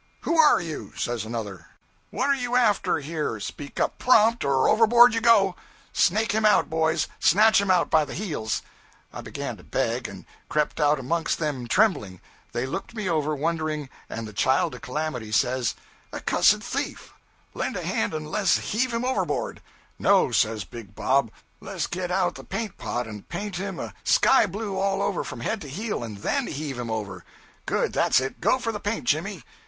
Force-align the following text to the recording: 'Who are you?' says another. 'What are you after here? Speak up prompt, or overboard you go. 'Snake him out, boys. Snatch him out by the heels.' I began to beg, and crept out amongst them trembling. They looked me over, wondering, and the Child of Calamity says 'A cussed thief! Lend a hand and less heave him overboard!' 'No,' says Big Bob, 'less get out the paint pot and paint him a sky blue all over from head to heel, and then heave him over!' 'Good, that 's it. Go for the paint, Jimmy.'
'Who 0.21 0.35
are 0.35 0.59
you?' 0.59 0.93
says 0.95 1.25
another. 1.25 1.67
'What 2.09 2.27
are 2.27 2.35
you 2.35 2.55
after 2.55 2.97
here? 2.97 3.39
Speak 3.39 3.79
up 3.79 3.99
prompt, 3.99 4.43
or 4.43 4.67
overboard 4.67 5.13
you 5.13 5.21
go. 5.21 5.55
'Snake 5.93 6.31
him 6.31 6.43
out, 6.43 6.71
boys. 6.71 7.07
Snatch 7.19 7.61
him 7.61 7.69
out 7.69 7.91
by 7.91 8.03
the 8.03 8.15
heels.' 8.15 8.63
I 9.13 9.21
began 9.21 9.57
to 9.57 9.63
beg, 9.63 10.07
and 10.07 10.25
crept 10.49 10.79
out 10.79 10.97
amongst 10.99 11.37
them 11.37 11.67
trembling. 11.67 12.19
They 12.51 12.65
looked 12.65 12.95
me 12.95 13.07
over, 13.07 13.35
wondering, 13.35 13.89
and 14.09 14.27
the 14.27 14.33
Child 14.33 14.73
of 14.73 14.81
Calamity 14.81 15.31
says 15.31 15.75
'A 16.11 16.21
cussed 16.21 16.63
thief! 16.63 17.13
Lend 17.53 17.77
a 17.77 17.83
hand 17.83 18.15
and 18.15 18.27
less 18.31 18.57
heave 18.71 18.91
him 18.91 19.05
overboard!' 19.05 19.61
'No,' 19.99 20.31
says 20.31 20.63
Big 20.63 20.95
Bob, 20.95 21.29
'less 21.59 21.85
get 21.85 22.09
out 22.09 22.33
the 22.33 22.43
paint 22.43 22.75
pot 22.79 23.05
and 23.05 23.29
paint 23.29 23.57
him 23.57 23.79
a 23.79 23.93
sky 24.03 24.47
blue 24.47 24.79
all 24.79 24.99
over 25.03 25.23
from 25.23 25.41
head 25.41 25.61
to 25.61 25.69
heel, 25.69 26.03
and 26.03 26.17
then 26.23 26.47
heave 26.47 26.79
him 26.79 26.89
over!' 26.89 27.23
'Good, 27.67 27.93
that 27.93 28.15
's 28.15 28.19
it. 28.19 28.41
Go 28.41 28.57
for 28.57 28.71
the 28.71 28.79
paint, 28.79 29.03
Jimmy.' 29.05 29.43